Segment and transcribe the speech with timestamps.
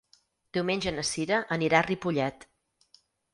[0.57, 2.49] Diumenge na Sira anirà a Ripollet.